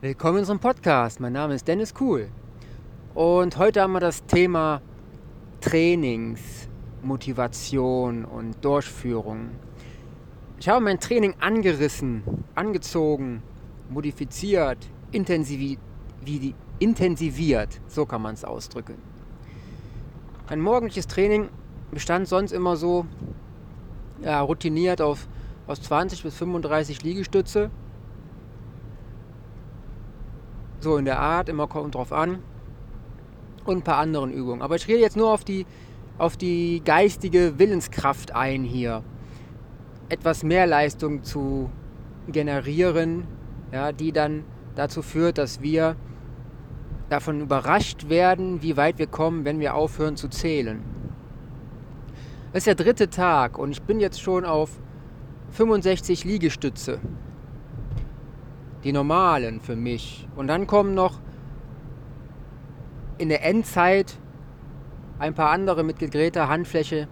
Willkommen 0.00 0.34
in 0.34 0.40
unserem 0.40 0.60
Podcast. 0.60 1.20
Mein 1.20 1.32
Name 1.32 1.54
ist 1.54 1.66
Dennis 1.66 1.94
Kuhl. 1.94 2.28
Und 3.14 3.56
heute 3.56 3.80
haben 3.80 3.92
wir 3.92 4.00
das 4.00 4.26
Thema 4.26 4.82
Trainings, 5.60 6.68
Motivation 7.02 8.24
und 8.24 8.62
Durchführung. 8.62 9.50
Ich 10.58 10.68
habe 10.68 10.84
mein 10.84 11.00
Training 11.00 11.34
angerissen, 11.40 12.22
angezogen, 12.54 13.42
modifiziert, 13.88 14.78
intensivi 15.12 15.78
intensiviert, 16.78 17.80
so 17.86 18.04
kann 18.04 18.20
man 18.20 18.34
es 18.34 18.44
ausdrücken. 18.44 18.96
Ein 20.48 20.60
morgendliches 20.60 21.06
Training 21.06 21.48
bestand 21.90 22.28
sonst 22.28 22.52
immer 22.52 22.76
so 22.76 23.06
ja, 24.22 24.40
routiniert 24.40 25.00
auf, 25.00 25.28
aus 25.66 25.80
20 25.82 26.22
bis 26.22 26.34
35 26.36 27.02
Liegestütze. 27.02 27.70
So 30.84 30.98
in 30.98 31.06
der 31.06 31.18
Art, 31.18 31.48
immer 31.48 31.66
kommt 31.66 31.94
drauf 31.94 32.12
an. 32.12 32.40
Und 33.64 33.78
ein 33.78 33.82
paar 33.82 33.96
anderen 33.96 34.30
Übungen. 34.30 34.60
Aber 34.60 34.76
ich 34.76 34.86
rede 34.86 35.00
jetzt 35.00 35.16
nur 35.16 35.32
auf 35.32 35.42
die, 35.42 35.64
auf 36.18 36.36
die 36.36 36.82
geistige 36.84 37.58
Willenskraft 37.58 38.34
ein 38.34 38.64
hier. 38.64 39.02
Etwas 40.10 40.42
mehr 40.42 40.66
Leistung 40.66 41.22
zu 41.22 41.70
generieren, 42.28 43.26
ja, 43.72 43.92
die 43.92 44.12
dann 44.12 44.44
dazu 44.74 45.00
führt, 45.00 45.38
dass 45.38 45.62
wir 45.62 45.96
davon 47.08 47.40
überrascht 47.40 48.10
werden, 48.10 48.60
wie 48.60 48.76
weit 48.76 48.98
wir 48.98 49.06
kommen, 49.06 49.46
wenn 49.46 49.60
wir 49.60 49.76
aufhören 49.76 50.16
zu 50.16 50.28
zählen. 50.28 50.82
Es 52.52 52.58
ist 52.58 52.66
der 52.66 52.74
dritte 52.74 53.08
Tag 53.08 53.56
und 53.56 53.70
ich 53.70 53.80
bin 53.80 54.00
jetzt 54.00 54.20
schon 54.20 54.44
auf 54.44 54.78
65 55.52 56.26
Liegestütze. 56.26 57.00
Die 58.84 58.92
normalen 58.92 59.60
für 59.60 59.76
mich. 59.76 60.28
Und 60.36 60.46
dann 60.46 60.66
kommen 60.66 60.94
noch 60.94 61.18
in 63.18 63.28
der 63.28 63.44
Endzeit 63.44 64.18
ein 65.18 65.34
paar 65.34 65.50
andere 65.50 65.82
mit 65.84 65.98
gedrehter 65.98 66.48
Handfläche 66.48 67.08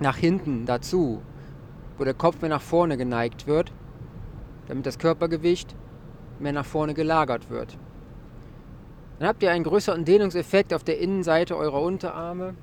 nach 0.00 0.16
hinten 0.16 0.66
dazu, 0.66 1.22
wo 1.98 2.04
der 2.04 2.14
Kopf 2.14 2.40
mehr 2.40 2.50
nach 2.50 2.62
vorne 2.62 2.96
geneigt 2.96 3.46
wird, 3.46 3.72
damit 4.66 4.86
das 4.86 4.98
Körpergewicht 4.98 5.74
mehr 6.38 6.52
nach 6.52 6.64
vorne 6.66 6.94
gelagert 6.94 7.50
wird. 7.50 7.78
Dann 9.18 9.28
habt 9.28 9.42
ihr 9.42 9.52
einen 9.52 9.64
größeren 9.64 10.04
Dehnungseffekt 10.04 10.74
auf 10.74 10.84
der 10.84 10.98
Innenseite 10.98 11.56
eurer 11.56 11.80
Unterarme 11.80 12.54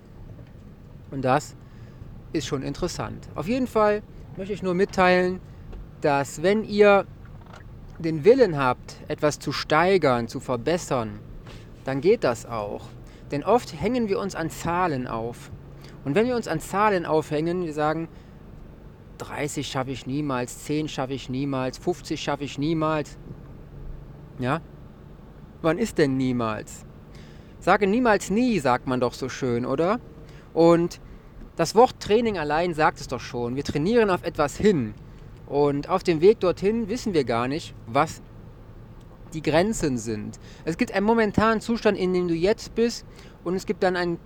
und 1.12 1.24
das 1.24 1.56
ist 2.34 2.46
schon 2.46 2.62
interessant. 2.62 3.28
Auf 3.36 3.48
jeden 3.48 3.68
Fall 3.68 4.04
möchte 4.38 4.54
ich 4.54 4.62
nur 4.62 4.74
mitteilen, 4.74 5.40
dass 6.02 6.44
wenn 6.44 6.64
ihr 6.64 7.06
den 8.00 8.24
Willen 8.24 8.58
habt, 8.58 8.96
etwas 9.08 9.40
zu 9.40 9.52
steigern, 9.52 10.28
zu 10.28 10.40
verbessern, 10.40 11.20
dann 11.84 12.02
geht 12.02 12.24
das 12.24 12.46
auch. 12.46 12.86
Denn 13.32 13.44
oft 13.44 13.80
hängen 13.80 14.10
wir 14.10 14.20
uns 14.20 14.36
an 14.36 14.50
Zahlen 14.50 15.08
auf. 15.08 15.52
Und 16.06 16.16
wenn 16.16 16.26
wir 16.26 16.36
uns 16.36 16.48
an 16.48 16.60
Zahlen 16.60 17.06
aufhängen, 17.06 17.66
wir 17.66 17.74
sagen, 17.74 18.08
30 19.20 19.68
schaffe 19.68 19.92
ich 19.92 20.08
niemals, 20.08 20.64
10 20.64 20.88
schaffe 20.88 21.14
ich 21.14 21.30
niemals, 21.30 21.78
50 21.78 22.22
schaffe 22.22 22.46
ich 22.46 22.58
niemals. 22.58 23.18
Ja? 24.40 24.62
Wann 25.62 25.78
ist 25.78 25.98
denn 25.98 26.16
niemals? 26.16 26.86
Sage 27.60 27.86
niemals 27.86 28.30
nie, 28.30 28.60
sagt 28.60 28.88
man 28.88 29.02
doch 29.02 29.14
so 29.14 29.28
schön, 29.28 29.66
oder? 29.66 30.00
Und 30.54 31.02
das 31.58 31.76
Wort 31.76 32.00
Training 32.00 32.38
allein 32.38 32.74
sagt 32.74 33.02
es 33.02 33.08
doch 33.10 33.20
schon. 33.20 33.58
Wir 33.58 33.66
trainieren 33.66 34.10
auf 34.10 34.24
etwas 34.24 34.56
hin. 34.56 34.94
Und 35.50 35.90
auf 35.90 36.04
dem 36.04 36.22
Weg 36.22 36.40
dorthin 36.40 36.90
wissen 36.90 37.14
wir 37.14 37.24
gar 37.24 37.48
nicht, 37.48 37.74
was 37.88 38.22
die 39.34 39.42
Grenzen 39.42 39.98
sind. 39.98 40.40
Es 40.64 40.78
gibt 40.78 40.94
einen 40.94 41.06
momentanen 41.06 41.60
Zustand, 41.60 41.98
in 41.98 42.14
dem 42.14 42.28
du 42.28 42.36
jetzt 42.36 42.76
bist, 42.76 43.06
und 43.44 43.56
es 43.56 43.66
gibt 43.66 43.82
dann 43.82 43.96
einen 43.96 44.20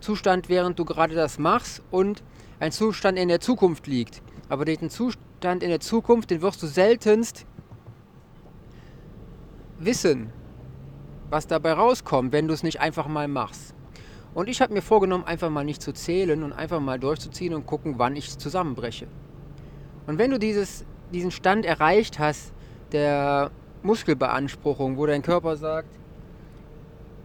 Zustand, 0.00 0.48
während 0.48 0.78
du 0.78 0.86
gerade 0.86 1.14
das 1.14 1.38
machst, 1.38 1.82
und 1.90 2.22
ein 2.60 2.72
Zustand, 2.72 3.16
der 3.16 3.22
in 3.22 3.28
der 3.28 3.40
Zukunft 3.40 3.86
liegt. 3.86 4.22
Aber 4.48 4.64
den 4.64 4.88
Zustand 4.88 5.62
in 5.62 5.68
der 5.68 5.80
Zukunft, 5.80 6.30
den 6.30 6.40
wirst 6.40 6.62
du 6.62 6.66
seltenst 6.66 7.44
wissen, 9.78 10.32
was 11.28 11.46
dabei 11.46 11.74
rauskommt, 11.74 12.32
wenn 12.32 12.48
du 12.48 12.54
es 12.54 12.62
nicht 12.62 12.80
einfach 12.80 13.06
mal 13.06 13.28
machst. 13.28 13.74
Und 14.32 14.48
ich 14.48 14.62
habe 14.62 14.72
mir 14.72 14.82
vorgenommen, 14.82 15.24
einfach 15.24 15.50
mal 15.50 15.64
nicht 15.64 15.82
zu 15.82 15.92
zählen 15.92 16.42
und 16.42 16.52
einfach 16.52 16.80
mal 16.80 16.98
durchzuziehen 16.98 17.52
und 17.52 17.66
gucken, 17.66 17.94
wann 17.98 18.16
ich 18.16 18.38
zusammenbreche. 18.38 19.08
Und 20.06 20.18
wenn 20.18 20.30
du 20.30 20.38
dieses, 20.38 20.84
diesen 21.12 21.30
Stand 21.30 21.64
erreicht 21.64 22.18
hast, 22.18 22.52
der 22.92 23.50
Muskelbeanspruchung, 23.82 24.96
wo 24.96 25.06
dein 25.06 25.22
Körper 25.22 25.56
sagt, 25.56 25.88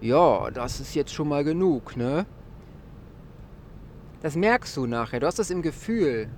ja, 0.02 0.52
das 0.52 0.80
ist 0.80 0.94
jetzt 0.96 1.14
schon 1.14 1.28
mal 1.28 1.44
genug, 1.44 1.98
ne? 1.98 2.26
Das 4.22 4.36
merkst 4.36 4.76
du 4.78 4.86
nachher, 4.86 5.20
du 5.20 5.28
hast 5.28 5.40
das 5.40 5.50
im 5.50 5.62
Gefühl. 5.62 6.30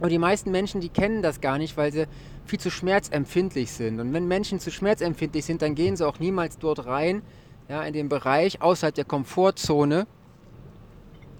Und 0.00 0.10
die 0.10 0.18
meisten 0.18 0.50
Menschen, 0.50 0.80
die 0.80 0.88
kennen 0.88 1.22
das 1.22 1.40
gar 1.40 1.58
nicht, 1.58 1.76
weil 1.76 1.92
sie 1.92 2.06
viel 2.44 2.60
zu 2.60 2.70
schmerzempfindlich 2.70 3.72
sind. 3.72 3.98
Und 3.98 4.12
wenn 4.12 4.28
Menschen 4.28 4.60
zu 4.60 4.70
schmerzempfindlich 4.70 5.44
sind, 5.44 5.62
dann 5.62 5.74
gehen 5.74 5.96
sie 5.96 6.06
auch 6.06 6.18
niemals 6.18 6.58
dort 6.58 6.86
rein, 6.86 7.22
ja, 7.68 7.82
in 7.82 7.92
den 7.92 8.08
Bereich 8.08 8.62
außerhalb 8.62 8.94
der 8.94 9.04
Komfortzone, 9.04 10.06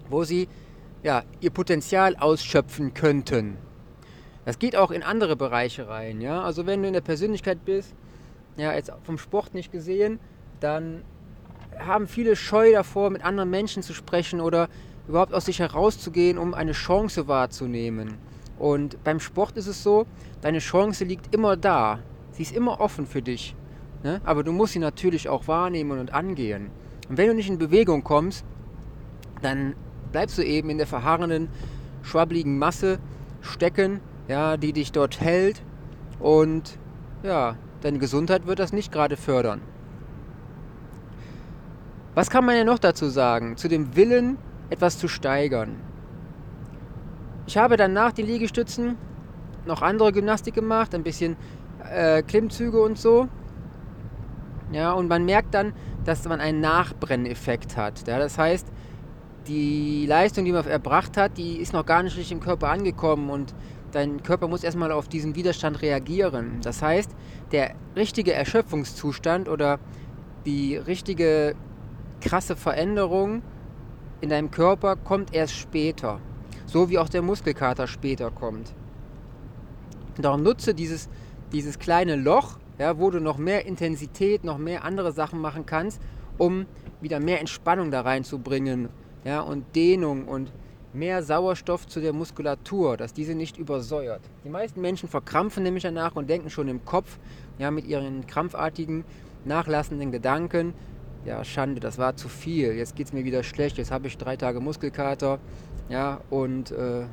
wo 0.09 0.23
sie 0.23 0.47
ja, 1.03 1.23
ihr 1.41 1.51
Potenzial 1.51 2.15
ausschöpfen 2.15 2.93
könnten. 2.93 3.57
Das 4.45 4.59
geht 4.59 4.75
auch 4.75 4.91
in 4.91 5.03
andere 5.03 5.35
Bereiche 5.35 5.87
rein. 5.87 6.21
Ja? 6.21 6.41
Also 6.41 6.65
wenn 6.65 6.81
du 6.81 6.87
in 6.87 6.93
der 6.93 7.01
Persönlichkeit 7.01 7.65
bist, 7.65 7.93
ja, 8.55 8.73
jetzt 8.73 8.91
vom 9.03 9.17
Sport 9.17 9.53
nicht 9.53 9.71
gesehen, 9.71 10.19
dann 10.59 11.03
haben 11.77 12.07
viele 12.07 12.35
Scheu 12.35 12.71
davor, 12.71 13.09
mit 13.09 13.23
anderen 13.23 13.49
Menschen 13.49 13.83
zu 13.83 13.93
sprechen 13.93 14.41
oder 14.41 14.67
überhaupt 15.07 15.33
aus 15.33 15.45
sich 15.45 15.59
herauszugehen, 15.59 16.37
um 16.37 16.53
eine 16.53 16.71
Chance 16.71 17.27
wahrzunehmen. 17.27 18.15
Und 18.57 19.03
beim 19.03 19.19
Sport 19.19 19.57
ist 19.57 19.67
es 19.67 19.83
so, 19.83 20.07
deine 20.41 20.59
Chance 20.59 21.03
liegt 21.05 21.33
immer 21.35 21.55
da. 21.55 21.99
Sie 22.31 22.43
ist 22.43 22.55
immer 22.55 22.79
offen 22.79 23.05
für 23.05 23.21
dich. 23.21 23.55
Ne? 24.03 24.21
Aber 24.23 24.43
du 24.43 24.51
musst 24.51 24.73
sie 24.73 24.79
natürlich 24.79 25.29
auch 25.29 25.47
wahrnehmen 25.47 25.99
und 25.99 26.13
angehen. 26.13 26.71
Und 27.09 27.17
wenn 27.17 27.27
du 27.27 27.35
nicht 27.35 27.49
in 27.49 27.57
Bewegung 27.57 28.03
kommst, 28.03 28.45
dann 29.41 29.75
bleibst 30.11 30.37
du 30.37 30.43
eben 30.43 30.69
in 30.69 30.77
der 30.77 30.87
verharrenden, 30.87 31.49
schwabbligen 32.01 32.57
Masse 32.57 32.99
stecken, 33.41 33.99
ja, 34.27 34.57
die 34.57 34.73
dich 34.73 34.91
dort 34.91 35.21
hält. 35.21 35.61
Und 36.19 36.77
ja, 37.23 37.55
deine 37.81 37.99
Gesundheit 37.99 38.47
wird 38.47 38.59
das 38.59 38.73
nicht 38.73 38.91
gerade 38.91 39.17
fördern. 39.17 39.61
Was 42.15 42.29
kann 42.29 42.45
man 42.45 42.55
ja 42.55 42.63
noch 42.63 42.79
dazu 42.79 43.09
sagen? 43.09 43.57
Zu 43.57 43.67
dem 43.67 43.95
Willen, 43.95 44.37
etwas 44.69 44.97
zu 44.97 45.07
steigern. 45.07 45.75
Ich 47.45 47.57
habe 47.57 47.77
dann 47.77 47.93
nach 47.93 48.11
den 48.11 48.25
Liegestützen 48.25 48.97
noch 49.65 49.81
andere 49.81 50.11
Gymnastik 50.11 50.55
gemacht, 50.55 50.95
ein 50.95 51.03
bisschen 51.03 51.37
äh, 51.89 52.23
Klimmzüge 52.23 52.81
und 52.81 52.97
so. 52.97 53.27
Ja, 54.71 54.91
und 54.93 55.07
man 55.07 55.25
merkt 55.25 55.53
dann, 55.53 55.73
dass 56.03 56.27
man 56.27 56.41
einen 56.41 56.59
Nachbrenneffekt 56.59 57.77
hat. 57.77 58.07
Ja, 58.07 58.19
das 58.19 58.37
heißt, 58.37 58.67
die 59.47 60.05
Leistung, 60.05 60.45
die 60.45 60.51
man 60.51 60.65
erbracht 60.65 61.17
hat, 61.17 61.37
die 61.37 61.57
ist 61.57 61.73
noch 61.73 61.85
gar 61.85 62.03
nicht 62.03 62.15
richtig 62.15 62.31
im 62.31 62.39
Körper 62.39 62.69
angekommen 62.69 63.29
und 63.29 63.53
dein 63.91 64.21
Körper 64.23 64.47
muss 64.47 64.63
erstmal 64.63 64.91
auf 64.91 65.07
diesen 65.07 65.35
Widerstand 65.35 65.81
reagieren. 65.81 66.59
Das 66.61 66.81
heißt, 66.81 67.11
der 67.51 67.75
richtige 67.95 68.33
Erschöpfungszustand 68.33 69.47
oder 69.49 69.79
die 70.45 70.75
richtige 70.75 71.55
krasse 72.21 72.55
Veränderung 72.55 73.41
in 74.21 74.29
deinem 74.29 74.51
Körper 74.51 74.95
kommt 74.95 75.33
erst 75.33 75.55
später. 75.55 76.19
So 76.65 76.89
wie 76.89 76.97
auch 76.97 77.09
der 77.09 77.21
Muskelkater 77.21 77.87
später 77.87 78.31
kommt. 78.31 78.73
Darum 80.17 80.43
nutze 80.43 80.73
dieses, 80.73 81.09
dieses 81.51 81.79
kleine 81.79 82.15
Loch, 82.15 82.57
ja, 82.77 82.97
wo 82.97 83.09
du 83.09 83.21
noch 83.21 83.37
mehr 83.37 83.65
Intensität, 83.65 84.43
noch 84.43 84.57
mehr 84.57 84.83
andere 84.83 85.11
Sachen 85.11 85.39
machen 85.39 85.65
kannst, 85.65 86.01
um 86.37 86.65
wieder 86.99 87.19
mehr 87.19 87.39
Entspannung 87.39 87.91
da 87.91 88.01
reinzubringen 88.01 88.89
ja, 89.27 89.41
und 89.41 89.75
Dehnung 89.75 90.25
und 90.25 90.53
mehr 90.93 91.21
Sauerstoff 91.21 91.85
zu 91.85 91.99
der 91.99 92.13
Muskulatur, 92.13 92.95
dass 92.95 93.11
diese 93.11 93.35
nicht 93.35 93.57
übersäuert. 93.57 94.21
Die 94.45 94.49
meisten 94.49 94.79
Menschen 94.79 95.09
verkrampfen 95.09 95.63
nämlich 95.63 95.83
danach 95.83 96.15
und 96.15 96.29
denken 96.29 96.49
schon 96.49 96.69
im 96.69 96.85
Kopf, 96.85 97.19
ja, 97.59 97.69
mit 97.69 97.85
ihren 97.85 98.25
krampfartigen, 98.25 99.03
nachlassenden 99.43 100.13
Gedanken, 100.13 100.73
ja, 101.25 101.43
Schande, 101.43 101.81
das 101.81 101.97
war 101.97 102.15
zu 102.15 102.29
viel, 102.29 102.71
jetzt 102.71 102.95
geht 102.95 103.07
es 103.07 103.13
mir 103.13 103.25
wieder 103.25 103.43
schlecht, 103.43 103.77
jetzt 103.77 103.91
habe 103.91 104.07
ich 104.07 104.17
drei 104.17 104.37
Tage 104.37 104.61
Muskelkater, 104.61 105.39
ja, 105.89 106.21
und 106.29 106.71
äh, 106.71 107.03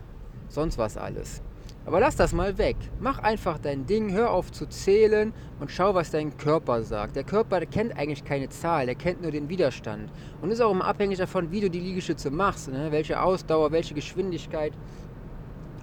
sonst 0.49 0.79
was 0.79 0.97
alles. 0.97 1.43
Aber 1.87 2.01
lass 2.01 2.17
das 2.17 2.33
mal 2.33 2.57
weg. 2.57 2.77
Mach 2.99 3.19
einfach 3.19 3.59
dein 3.59 3.85
Ding, 3.85 4.13
hör 4.13 4.31
auf 4.31 4.51
zu 4.51 4.67
zählen 4.67 5.35
und 5.61 5.71
schau, 5.71 5.95
was 5.95 6.11
dein 6.11 6.37
Körper 6.37 6.83
sagt. 6.83 7.15
Der 7.15 7.25
Körper 7.25 7.61
der 7.61 7.69
kennt 7.69 7.97
eigentlich 7.97 8.25
keine 8.25 8.49
Zahl, 8.49 8.87
der 8.87 8.95
kennt 8.95 9.21
nur 9.21 9.31
den 9.31 9.49
Widerstand. 9.51 10.11
Und 10.41 10.51
ist 10.51 10.63
auch 10.63 10.71
immer 10.71 10.87
abhängig 10.87 11.19
davon, 11.19 11.51
wie 11.51 11.61
du 11.61 11.69
die 11.69 11.81
Liegestütze 11.81 12.31
machst, 12.31 12.71
ne? 12.71 12.91
welche 12.91 13.21
Ausdauer, 13.21 13.71
welche 13.71 13.95
Geschwindigkeit, 13.95 14.73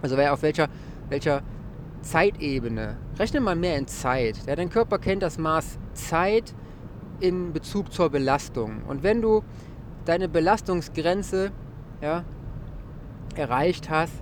also 0.01 0.17
auf 0.17 0.41
welcher, 0.41 0.69
welcher 1.09 1.43
Zeitebene. 2.01 2.97
Rechne 3.19 3.39
mal 3.39 3.55
mehr 3.55 3.77
in 3.77 3.85
Zeit. 3.85 4.37
Ja, 4.47 4.55
dein 4.55 4.69
Körper 4.69 4.97
kennt 4.97 5.21
das 5.21 5.37
Maß 5.37 5.77
Zeit 5.93 6.55
in 7.19 7.53
Bezug 7.53 7.93
zur 7.93 8.09
Belastung. 8.09 8.81
Und 8.87 9.03
wenn 9.03 9.21
du 9.21 9.43
deine 10.05 10.27
Belastungsgrenze 10.27 11.51
ja, 12.01 12.23
erreicht 13.35 13.91
hast, 13.91 14.13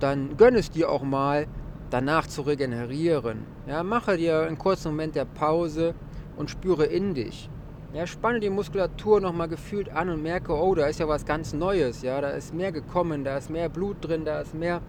dann 0.00 0.36
gönn 0.36 0.54
es 0.54 0.70
dir 0.70 0.90
auch 0.90 1.02
mal, 1.02 1.46
danach 1.90 2.26
zu 2.26 2.42
regenerieren. 2.42 3.44
Ja, 3.66 3.82
mache 3.82 4.16
dir 4.16 4.40
einen 4.40 4.58
kurzen 4.58 4.88
Moment 4.88 5.14
der 5.14 5.24
Pause 5.24 5.94
und 6.36 6.50
spüre 6.50 6.84
in 6.84 7.14
dich. 7.14 7.48
Ja, 7.92 8.06
spanne 8.06 8.40
die 8.40 8.50
Muskulatur 8.50 9.20
nochmal 9.20 9.48
gefühlt 9.48 9.88
an 9.88 10.10
und 10.10 10.22
merke, 10.22 10.52
oh, 10.52 10.74
da 10.74 10.86
ist 10.86 11.00
ja 11.00 11.08
was 11.08 11.24
ganz 11.24 11.52
Neues. 11.52 12.02
Ja, 12.02 12.20
da 12.20 12.30
ist 12.30 12.52
mehr 12.52 12.72
gekommen, 12.72 13.24
da 13.24 13.38
ist 13.38 13.48
mehr 13.48 13.68
Blut 13.68 13.96
drin, 14.00 14.24
da 14.24 14.40
ist 14.40 14.54
mehr, 14.54 14.82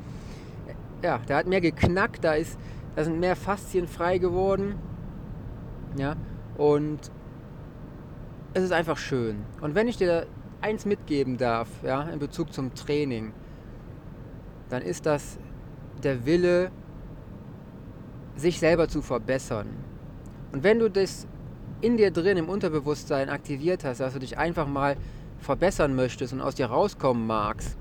ja, 1.02 1.20
da 1.28 1.38
hat 1.38 1.48
mehr 1.48 1.62
geknackt, 1.62 2.24
da, 2.24 2.34
ist, 2.34 2.60
da 2.96 3.04
sind 3.04 3.20
mehr 3.20 3.36
Faszien 3.36 3.88
frei 3.88 4.18
geworden. 4.18 4.76
Ja, 5.96 6.16
und 6.58 7.00
es 8.54 8.64
ist 8.64 8.74
einfach 8.74 8.98
schön. 8.98 9.44
Und 9.62 9.76
wenn 9.76 9.88
ich 9.88 9.98
dir 9.98 10.26
eins 10.62 10.86
mitgeben 10.86 11.38
darf, 11.38 11.70
ja, 11.84 12.02
in 12.04 12.20
Bezug 12.20 12.52
zum 12.52 12.74
Training, 12.74 13.32
dann 14.70 14.82
ist 14.82 15.06
das 15.06 15.38
der 16.04 16.26
Wille, 16.26 16.72
sich 18.36 18.60
selber 18.60 18.88
zu 18.88 19.02
verbessern. 19.02 19.68
Und 20.52 20.64
wenn 20.64 20.80
du 20.80 20.90
das 20.90 21.28
in 21.82 21.98
dir 21.98 22.12
drin 22.12 22.38
im 22.38 22.50
Unterbewusstsein 22.50 23.30
aktiviert 23.30 23.84
hast, 23.84 24.00
dass 24.00 24.14
du 24.14 24.20
dich 24.20 24.38
einfach 24.38 24.68
mal 24.68 24.96
verbessern 25.40 25.96
möchtest 25.96 26.34
und 26.34 26.42
aus 26.42 26.56
dir 26.56 26.68
rauskommen 26.68 27.26
magst, 27.26 27.78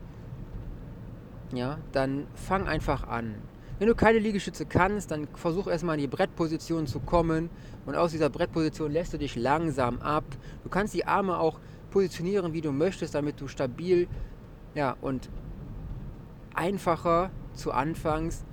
ja, 1.53 1.79
dann 1.93 2.27
fang 2.35 2.67
einfach 2.67 3.07
an. 3.07 3.37
Wenn 3.79 3.89
du 3.89 3.95
keine 3.95 4.19
Liegestütze 4.19 4.65
kannst, 4.65 5.11
dann 5.11 5.29
versuch 5.35 5.67
erstmal 5.67 5.97
in 5.97 6.03
die 6.03 6.07
Brettposition 6.07 6.87
zu 6.87 6.99
kommen 6.99 7.51
und 7.85 7.95
aus 7.95 8.11
dieser 8.11 8.31
Brettposition 8.31 8.91
lässt 8.91 9.13
du 9.13 9.19
dich 9.19 9.37
langsam 9.37 10.01
ab. 10.01 10.25
Du 10.63 10.71
kannst 10.71 10.95
die 10.95 11.05
Arme 11.05 11.39
auch 11.39 11.61
positionieren, 11.91 12.53
wie 12.55 12.63
du 12.63 12.73
möchtest, 12.73 13.15
damit 13.15 13.41
du 13.41 13.49
stabil 13.49 14.09
ja, 14.75 14.97
und 15.01 15.29
einfacher 16.57 17.31
zu 17.55 17.73
Anfangs 17.73 18.45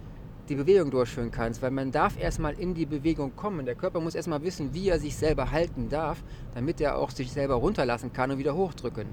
die 0.49 0.55
Bewegung 0.55 0.91
durchführen 0.91 1.31
kannst, 1.31 1.61
weil 1.61 1.71
man 1.71 1.91
darf 1.91 2.19
erstmal 2.19 2.53
in 2.53 2.73
die 2.73 2.85
Bewegung 2.85 3.35
kommen. 3.35 3.65
Der 3.65 3.75
Körper 3.75 4.01
muss 4.01 4.13
erstmal 4.13 4.43
wissen, 4.43 4.73
wie 4.73 4.89
er 4.89 4.99
sich 4.99 5.15
selber 5.15 5.51
halten 5.51 5.87
darf, 5.89 6.21
damit 6.53 6.81
er 6.81 6.97
auch 6.97 7.11
sich 7.11 7.31
selber 7.31 7.55
runterlassen 7.55 8.11
kann 8.11 8.29
und 8.31 8.37
wieder 8.37 8.53
hochdrücken. 8.53 9.07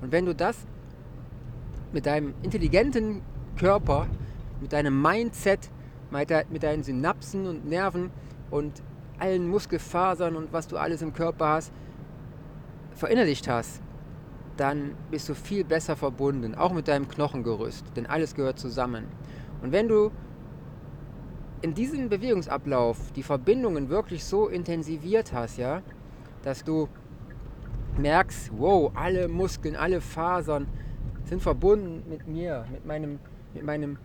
Und 0.00 0.12
wenn 0.12 0.24
du 0.24 0.34
das 0.34 0.56
mit 1.92 2.06
deinem 2.06 2.34
intelligenten 2.42 3.22
Körper, 3.56 4.06
mit 4.60 4.72
deinem 4.72 5.02
Mindset, 5.02 5.70
mit 6.10 6.62
deinen 6.62 6.84
Synapsen 6.84 7.46
und 7.46 7.66
Nerven 7.66 8.10
und 8.50 8.82
allen 9.18 9.48
Muskelfasern 9.48 10.36
und 10.36 10.52
was 10.52 10.68
du 10.68 10.76
alles 10.76 11.02
im 11.02 11.12
Körper 11.12 11.48
hast, 11.48 11.72
verinnerlicht 12.94 13.48
hast, 13.48 13.82
dann 14.58 14.94
bist 15.10 15.28
du 15.28 15.34
viel 15.34 15.64
besser 15.64 15.96
verbunden, 15.96 16.54
auch 16.54 16.72
mit 16.72 16.88
deinem 16.88 17.08
Knochengerüst, 17.08 17.84
denn 17.96 18.06
alles 18.06 18.34
gehört 18.34 18.58
zusammen. 18.58 19.04
Und 19.62 19.72
wenn 19.72 19.88
du 19.88 20.10
in 21.62 21.74
diesem 21.74 22.08
Bewegungsablauf 22.08 23.12
die 23.14 23.22
Verbindungen 23.22 23.88
wirklich 23.88 24.24
so 24.24 24.48
intensiviert 24.48 25.32
hast, 25.32 25.58
ja, 25.58 25.82
dass 26.42 26.64
du 26.64 26.88
merkst, 27.96 28.50
wow, 28.56 28.92
alle 28.94 29.28
Muskeln, 29.28 29.76
alle 29.76 30.00
Fasern 30.00 30.66
sind 31.24 31.42
verbunden 31.42 32.02
mit 32.08 32.26
mir, 32.26 32.64
mit 32.70 32.86
meinem, 32.86 33.18
mit 33.54 33.64
meinem, 33.64 33.98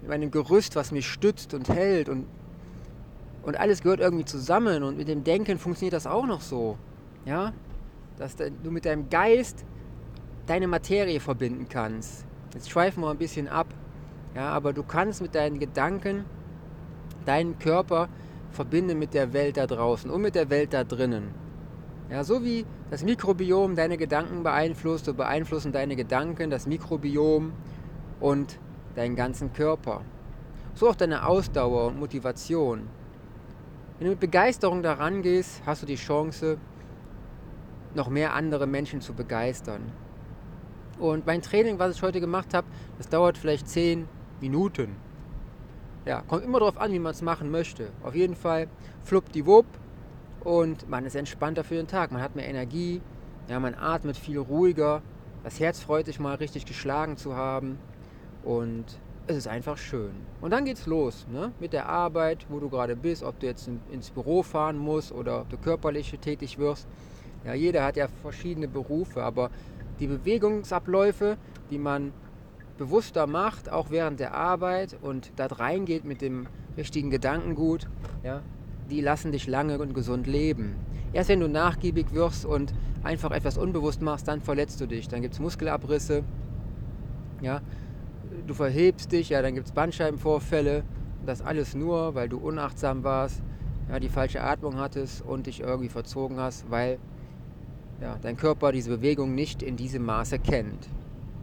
mit 0.00 0.10
meinem 0.10 0.30
Gerüst, 0.30 0.76
was 0.76 0.92
mich 0.92 1.06
stützt 1.06 1.54
und 1.54 1.68
hält 1.68 2.08
und, 2.08 2.26
und 3.42 3.58
alles 3.58 3.82
gehört 3.82 4.00
irgendwie 4.00 4.24
zusammen 4.24 4.82
und 4.82 4.96
mit 4.96 5.08
dem 5.08 5.24
Denken 5.24 5.58
funktioniert 5.58 5.94
das 5.94 6.06
auch 6.06 6.26
noch 6.26 6.40
so, 6.40 6.76
ja, 7.24 7.52
dass 8.18 8.36
du 8.36 8.70
mit 8.70 8.84
deinem 8.84 9.08
Geist 9.10 9.64
deine 10.46 10.68
Materie 10.68 11.20
verbinden 11.20 11.68
kannst. 11.68 12.24
Jetzt 12.54 12.70
schweifen 12.70 13.02
wir 13.02 13.10
ein 13.10 13.18
bisschen 13.18 13.48
ab. 13.48 13.66
Ja, 14.34 14.50
aber 14.50 14.72
du 14.72 14.82
kannst 14.82 15.22
mit 15.22 15.34
deinen 15.34 15.58
Gedanken 15.58 16.24
deinen 17.24 17.58
Körper 17.58 18.08
verbinden 18.52 18.98
mit 18.98 19.14
der 19.14 19.32
Welt 19.32 19.56
da 19.56 19.66
draußen 19.66 20.10
und 20.10 20.22
mit 20.22 20.34
der 20.34 20.48
Welt 20.50 20.72
da 20.72 20.84
drinnen. 20.84 21.34
Ja, 22.10 22.22
so 22.22 22.44
wie 22.44 22.64
das 22.90 23.02
Mikrobiom 23.02 23.74
deine 23.74 23.96
Gedanken 23.96 24.42
beeinflusst, 24.42 25.06
so 25.06 25.14
beeinflussen 25.14 25.72
deine 25.72 25.96
Gedanken 25.96 26.50
das 26.50 26.66
Mikrobiom 26.66 27.52
und 28.20 28.58
deinen 28.94 29.16
ganzen 29.16 29.52
Körper. 29.52 30.02
So 30.74 30.88
auch 30.88 30.94
deine 30.94 31.26
Ausdauer 31.26 31.88
und 31.88 31.98
Motivation. 31.98 32.88
Wenn 33.98 34.06
du 34.06 34.10
mit 34.12 34.20
Begeisterung 34.20 34.82
daran 34.82 35.22
gehst, 35.22 35.62
hast 35.66 35.82
du 35.82 35.86
die 35.86 35.96
Chance, 35.96 36.58
noch 37.94 38.08
mehr 38.08 38.34
andere 38.34 38.66
Menschen 38.66 39.00
zu 39.00 39.14
begeistern. 39.14 39.90
Und 40.98 41.26
mein 41.26 41.42
Training, 41.42 41.78
was 41.78 41.96
ich 41.96 42.02
heute 42.02 42.20
gemacht 42.20 42.54
habe, 42.54 42.66
das 42.98 43.08
dauert 43.08 43.36
vielleicht 43.36 43.68
10 43.68 44.08
Minuten. 44.40 44.96
Ja, 46.04 46.22
kommt 46.22 46.44
immer 46.44 46.60
darauf 46.60 46.78
an, 46.78 46.92
wie 46.92 46.98
man 46.98 47.12
es 47.12 47.22
machen 47.22 47.50
möchte. 47.50 47.90
Auf 48.02 48.14
jeden 48.14 48.36
Fall 48.36 48.68
fluppt 49.02 49.34
die 49.34 49.44
Wupp 49.44 49.66
und 50.44 50.88
man 50.88 51.04
ist 51.04 51.16
entspannter 51.16 51.64
für 51.64 51.74
den 51.74 51.88
Tag. 51.88 52.12
Man 52.12 52.22
hat 52.22 52.36
mehr 52.36 52.48
Energie, 52.48 53.02
ja, 53.48 53.58
man 53.58 53.74
atmet 53.74 54.16
viel 54.16 54.38
ruhiger. 54.38 55.02
Das 55.42 55.60
Herz 55.60 55.80
freut 55.80 56.06
sich 56.06 56.20
mal 56.20 56.36
richtig 56.36 56.64
geschlagen 56.64 57.16
zu 57.16 57.34
haben 57.34 57.78
und 58.44 58.84
es 59.26 59.36
ist 59.36 59.48
einfach 59.48 59.76
schön. 59.76 60.12
Und 60.40 60.52
dann 60.52 60.64
geht's 60.64 60.86
los 60.86 61.26
ne? 61.30 61.52
mit 61.58 61.72
der 61.72 61.88
Arbeit, 61.88 62.46
wo 62.48 62.60
du 62.60 62.68
gerade 62.68 62.94
bist, 62.94 63.22
ob 63.24 63.40
du 63.40 63.46
jetzt 63.46 63.68
ins 63.90 64.10
Büro 64.10 64.42
fahren 64.42 64.78
musst 64.78 65.12
oder 65.12 65.40
ob 65.40 65.50
du 65.50 65.56
körperlich 65.56 66.16
tätig 66.20 66.58
wirst. 66.58 66.86
Ja, 67.44 67.54
jeder 67.54 67.84
hat 67.84 67.96
ja 67.96 68.08
verschiedene 68.22 68.68
Berufe, 68.68 69.22
aber 69.22 69.50
die 70.00 70.06
Bewegungsabläufe, 70.06 71.36
die 71.70 71.78
man 71.78 72.12
bewusster 72.78 73.26
macht, 73.26 73.70
auch 73.70 73.90
während 73.90 74.20
der 74.20 74.34
Arbeit 74.34 74.96
und 75.00 75.32
da 75.36 75.46
reingeht 75.46 76.04
mit 76.04 76.20
dem 76.20 76.46
richtigen 76.76 77.10
Gedankengut, 77.10 77.88
ja, 78.22 78.42
die 78.90 79.00
lassen 79.00 79.32
dich 79.32 79.46
lange 79.46 79.78
und 79.78 79.94
gesund 79.94 80.26
leben. 80.26 80.76
Erst 81.12 81.30
wenn 81.30 81.40
du 81.40 81.48
nachgiebig 81.48 82.12
wirst 82.12 82.44
und 82.44 82.74
einfach 83.02 83.30
etwas 83.30 83.56
unbewusst 83.56 84.02
machst, 84.02 84.28
dann 84.28 84.40
verletzt 84.40 84.80
du 84.80 84.86
dich. 84.86 85.08
Dann 85.08 85.22
gibt 85.22 85.34
es 85.34 85.40
Muskelabrisse, 85.40 86.24
ja, 87.40 87.60
du 88.46 88.54
verhebst 88.54 89.12
dich, 89.12 89.30
ja, 89.30 89.42
dann 89.42 89.54
gibt 89.54 89.66
es 89.66 89.72
Bandscheibenvorfälle. 89.72 90.84
Das 91.24 91.42
alles 91.42 91.74
nur, 91.74 92.14
weil 92.14 92.28
du 92.28 92.38
unachtsam 92.38 93.02
warst, 93.02 93.42
ja, 93.88 93.98
die 93.98 94.08
falsche 94.08 94.42
Atmung 94.42 94.78
hattest 94.78 95.22
und 95.22 95.46
dich 95.46 95.60
irgendwie 95.60 95.88
verzogen 95.88 96.38
hast, 96.38 96.70
weil 96.70 96.98
ja, 98.00 98.18
dein 98.20 98.36
Körper 98.36 98.72
diese 98.72 98.90
Bewegung 98.90 99.34
nicht 99.34 99.62
in 99.62 99.76
diesem 99.76 100.04
Maße 100.04 100.38
kennt. 100.38 100.88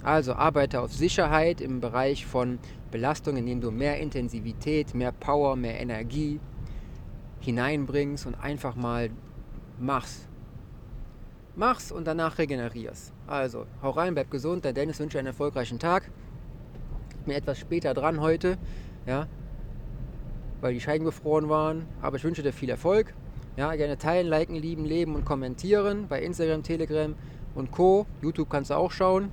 Also 0.03 0.33
arbeite 0.33 0.81
auf 0.81 0.91
Sicherheit 0.93 1.61
im 1.61 1.79
Bereich 1.79 2.25
von 2.25 2.59
Belastung, 2.91 3.37
indem 3.37 3.61
du 3.61 3.71
mehr 3.71 3.99
Intensivität, 3.99 4.93
mehr 4.93 5.11
Power, 5.11 5.55
mehr 5.55 5.79
Energie 5.79 6.39
hineinbringst 7.39 8.25
und 8.25 8.35
einfach 8.35 8.75
mal 8.75 9.09
machst. 9.79 10.27
Mach's 11.55 11.91
und 11.91 12.05
danach 12.05 12.37
regenerierst. 12.37 13.13
Also, 13.27 13.65
hau 13.81 13.91
rein, 13.91 14.13
bleib 14.15 14.31
gesund. 14.31 14.65
Dein 14.65 14.73
Dennis 14.73 14.99
wünsche 14.99 15.19
einen 15.19 15.27
erfolgreichen 15.27 15.79
Tag. 15.79 16.09
Ich 17.19 17.25
bin 17.25 17.35
etwas 17.35 17.59
später 17.59 17.93
dran 17.93 18.19
heute, 18.21 18.57
ja, 19.05 19.27
weil 20.61 20.73
die 20.73 20.81
Scheiben 20.81 21.05
gefroren 21.05 21.49
waren. 21.49 21.85
Aber 22.01 22.17
ich 22.17 22.23
wünsche 22.23 22.41
dir 22.41 22.53
viel 22.53 22.69
Erfolg. 22.69 23.13
Ja, 23.55 23.75
gerne 23.75 23.99
teilen, 23.99 24.25
liken, 24.25 24.55
lieben, 24.55 24.83
leben 24.83 25.13
und 25.13 25.25
kommentieren 25.25 26.07
bei 26.07 26.23
Instagram, 26.23 26.63
Telegram 26.63 27.13
und 27.53 27.71
Co. 27.71 28.07
YouTube 28.19 28.49
kannst 28.49 28.71
du 28.71 28.75
auch 28.75 28.91
schauen. 28.91 29.29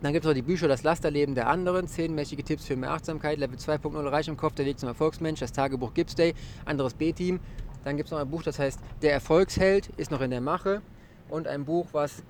Dann 0.00 0.12
gibt 0.12 0.24
es 0.24 0.28
noch 0.28 0.34
die 0.34 0.42
Bücher 0.42 0.68
Das 0.68 0.84
Lasterleben 0.84 1.34
der 1.34 1.48
anderen, 1.48 1.88
10 1.88 2.14
mächtige 2.14 2.44
Tipps 2.44 2.66
für 2.66 2.76
mehr 2.76 2.92
Achtsamkeit, 2.92 3.38
Level 3.38 3.58
2.0 3.58 4.10
Reich 4.12 4.28
im 4.28 4.36
Kopf, 4.36 4.54
der 4.54 4.64
Weg 4.64 4.78
zum 4.78 4.88
Erfolgsmensch, 4.88 5.40
das 5.40 5.50
Tagebuch 5.50 5.92
Gips 5.92 6.14
Day, 6.14 6.34
anderes 6.66 6.94
B-Team. 6.94 7.40
Dann 7.82 7.96
gibt 7.96 8.06
es 8.06 8.12
noch 8.12 8.20
ein 8.20 8.30
Buch, 8.30 8.44
das 8.44 8.60
heißt 8.60 8.78
Der 9.02 9.12
Erfolgsheld, 9.12 9.88
ist 9.96 10.12
noch 10.12 10.20
in 10.20 10.30
der 10.30 10.40
Mache. 10.40 10.80
Und 11.28 11.48
ein 11.48 11.64
Buch, 11.64 11.88
was 11.90 12.22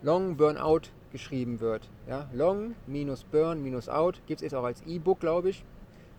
Long 0.00 0.38
Burnout 0.38 0.88
geschrieben 1.12 1.60
wird. 1.60 1.90
Ja, 2.08 2.30
Long 2.32 2.74
minus 2.86 3.24
Burn 3.24 3.62
minus 3.62 3.90
Out 3.90 4.22
gibt 4.26 4.40
es 4.40 4.44
jetzt 4.44 4.54
auch 4.54 4.64
als 4.64 4.82
E-Book, 4.86 5.20
glaube 5.20 5.50
ich. 5.50 5.62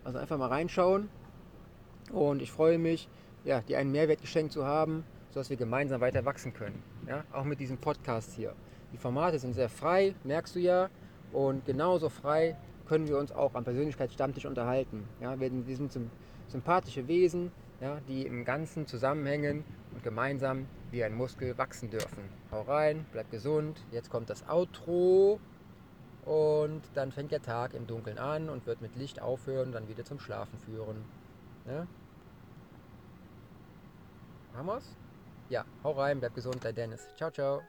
Also 0.03 0.19
einfach 0.19 0.37
mal 0.37 0.49
reinschauen. 0.49 1.09
Und 2.11 2.43
ich 2.43 2.51
freue 2.51 2.77
mich, 2.77 3.09
ja, 3.45 3.61
dir 3.61 3.77
einen 3.77 3.91
Mehrwert 3.91 4.21
geschenkt 4.21 4.51
zu 4.51 4.65
haben, 4.65 5.05
sodass 5.29 5.49
wir 5.49 5.57
gemeinsam 5.57 6.01
weiter 6.01 6.25
wachsen 6.25 6.53
können. 6.53 6.81
Ja? 7.07 7.23
Auch 7.31 7.45
mit 7.45 7.59
diesem 7.59 7.77
Podcast 7.77 8.33
hier. 8.33 8.53
Die 8.91 8.97
Formate 8.97 9.39
sind 9.39 9.53
sehr 9.53 9.69
frei, 9.69 10.15
merkst 10.23 10.55
du 10.55 10.59
ja. 10.59 10.89
Und 11.31 11.65
genauso 11.65 12.09
frei 12.09 12.57
können 12.87 13.07
wir 13.07 13.17
uns 13.17 13.31
auch 13.31 13.53
am 13.55 13.63
Persönlichkeitsstammtisch 13.63 14.45
unterhalten. 14.45 15.07
Ja? 15.21 15.39
Wir, 15.39 15.49
sind 15.75 15.97
sympathische 16.47 17.07
Wesen, 17.07 17.51
ja, 17.81 17.99
die 18.07 18.25
im 18.25 18.45
Ganzen 18.45 18.87
zusammenhängen 18.87 19.63
und 19.93 20.03
gemeinsam 20.03 20.65
wie 20.91 21.03
ein 21.03 21.15
Muskel 21.15 21.57
wachsen 21.57 21.89
dürfen. 21.89 22.23
Hau 22.51 22.61
rein, 22.61 23.05
bleib 23.11 23.29
gesund. 23.31 23.83
Jetzt 23.91 24.09
kommt 24.09 24.29
das 24.29 24.47
Outro 24.47 25.39
Und 26.23 26.81
dann 26.93 27.11
fängt 27.11 27.31
der 27.31 27.41
Tag 27.41 27.73
im 27.73 27.85
Dunkeln 27.85 28.17
an 28.17 28.49
und 28.49 28.65
wird 28.65 28.81
mit 28.81 28.95
Licht 28.95 29.21
aufhören 29.21 29.67
und 29.67 29.71
dann 29.73 29.87
wieder 29.87 30.05
zum 30.05 30.19
Schlafen 30.19 30.57
führen. 30.59 31.03
Ne? 31.65 31.87
Haben 34.55 34.67
wir's? 34.67 34.97
Ja, 35.49 35.65
hau 35.83 35.91
rein, 35.91 36.19
bleib 36.19 36.33
gesund, 36.33 36.63
dein 36.63 36.75
Dennis. 36.75 37.01
Ciao, 37.17 37.29
ciao. 37.29 37.61